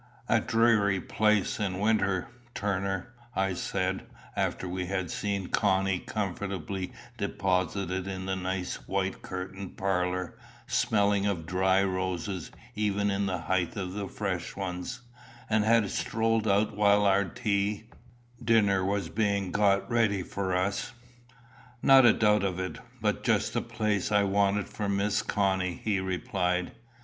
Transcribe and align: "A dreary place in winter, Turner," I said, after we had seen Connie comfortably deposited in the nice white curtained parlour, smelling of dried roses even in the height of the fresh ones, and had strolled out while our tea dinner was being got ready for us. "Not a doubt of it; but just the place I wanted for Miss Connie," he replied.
"A 0.27 0.39
dreary 0.39 0.99
place 0.99 1.59
in 1.59 1.77
winter, 1.79 2.27
Turner," 2.55 3.13
I 3.35 3.53
said, 3.53 4.07
after 4.35 4.67
we 4.67 4.87
had 4.87 5.11
seen 5.11 5.49
Connie 5.49 5.99
comfortably 5.99 6.91
deposited 7.19 8.07
in 8.07 8.25
the 8.25 8.35
nice 8.35 8.87
white 8.87 9.21
curtained 9.21 9.77
parlour, 9.77 10.35
smelling 10.65 11.27
of 11.27 11.45
dried 11.45 11.85
roses 11.85 12.49
even 12.73 13.11
in 13.11 13.27
the 13.27 13.41
height 13.41 13.75
of 13.75 13.93
the 13.93 14.07
fresh 14.07 14.55
ones, 14.55 15.01
and 15.47 15.63
had 15.65 15.91
strolled 15.91 16.47
out 16.47 16.75
while 16.75 17.05
our 17.05 17.25
tea 17.25 17.83
dinner 18.43 18.83
was 18.83 19.07
being 19.07 19.51
got 19.51 19.87
ready 19.87 20.23
for 20.23 20.55
us. 20.57 20.93
"Not 21.83 22.07
a 22.07 22.13
doubt 22.13 22.43
of 22.43 22.59
it; 22.59 22.79
but 22.99 23.23
just 23.23 23.53
the 23.53 23.61
place 23.61 24.11
I 24.11 24.23
wanted 24.23 24.67
for 24.67 24.89
Miss 24.89 25.21
Connie," 25.21 25.79
he 25.83 25.99
replied. 25.99 26.71